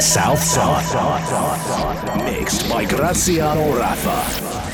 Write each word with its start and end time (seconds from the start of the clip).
Southside. 0.00 0.86
Mixed 2.24 2.68
by 2.70 2.86
Graziano 2.86 3.76
Rafa. 3.76 4.69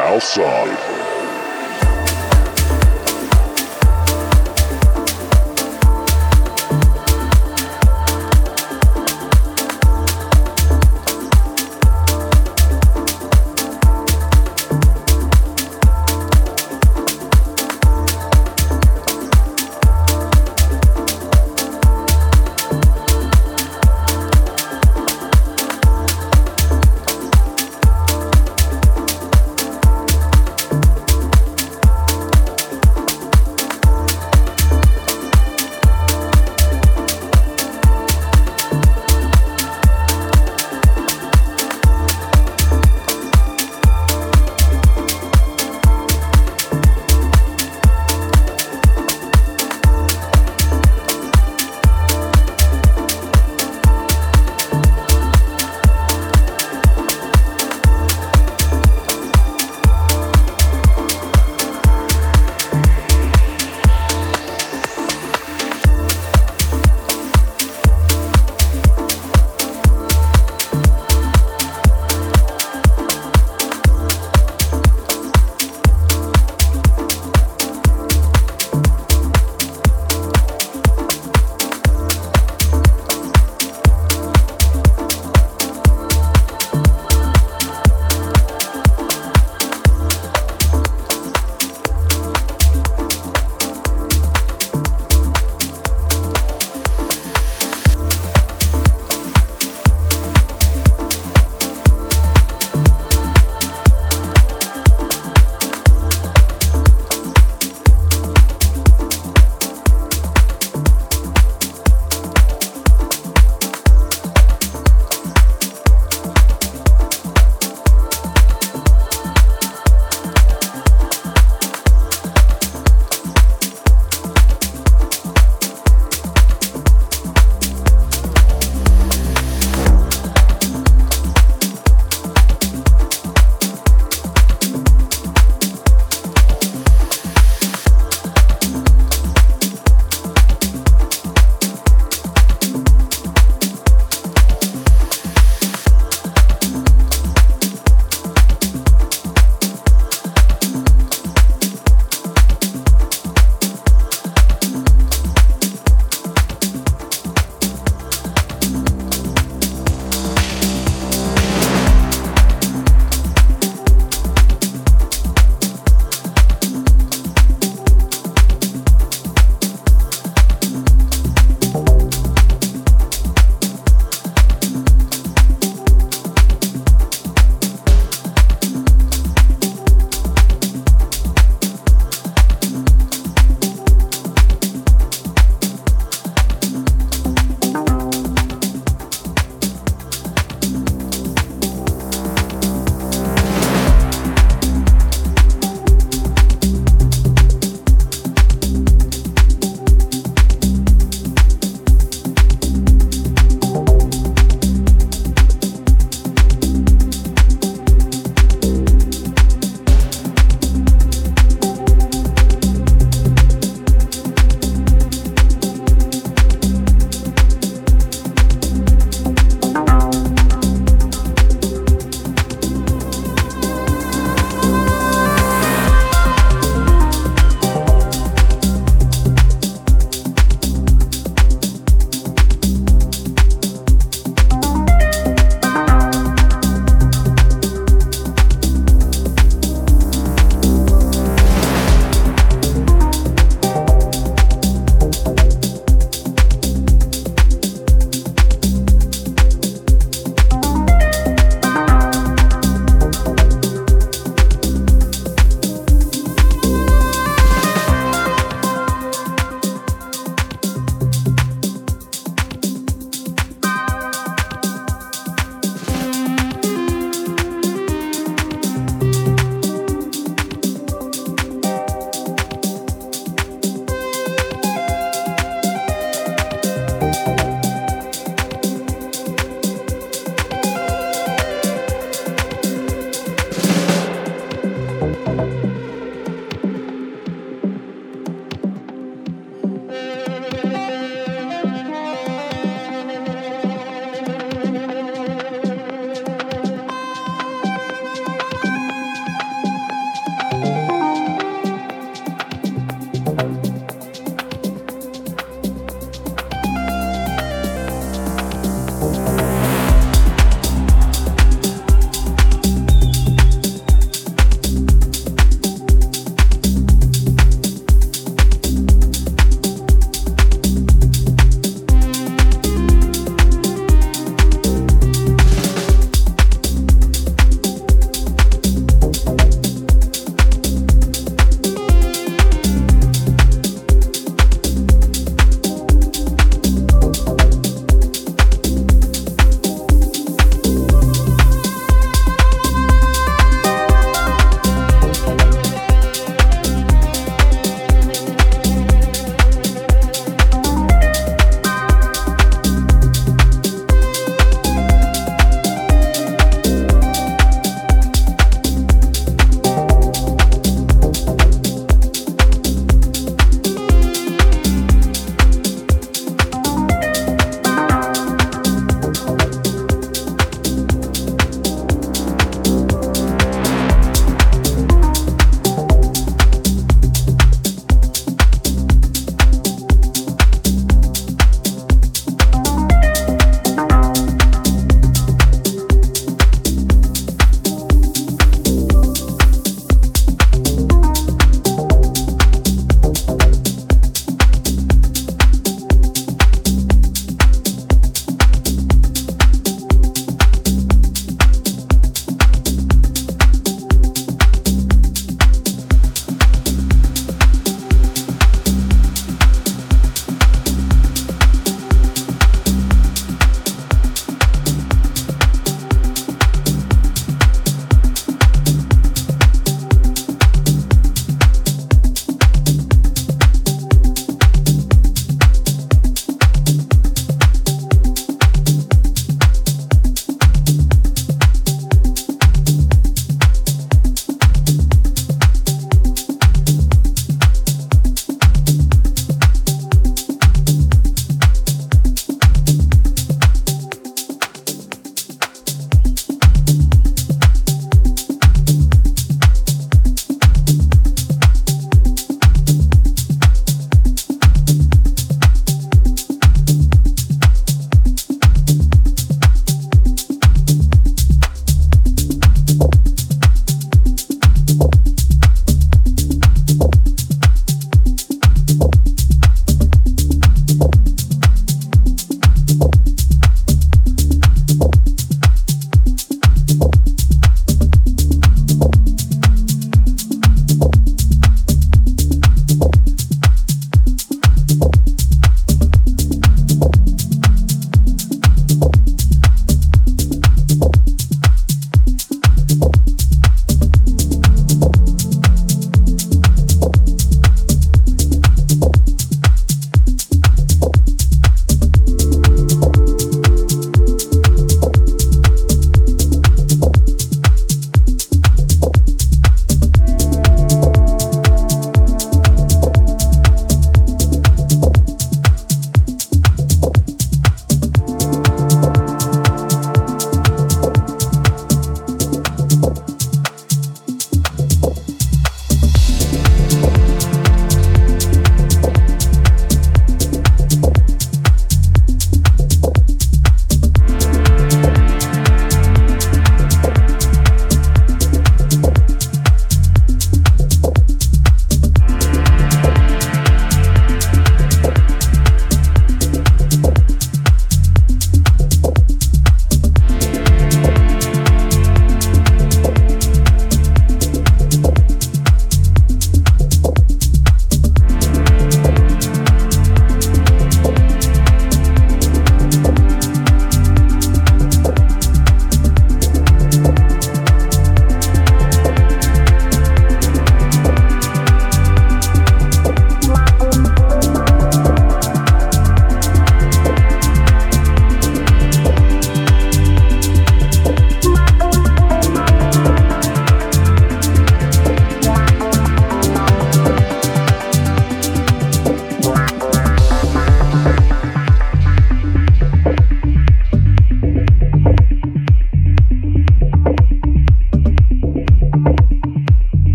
Southside. 0.00 1.09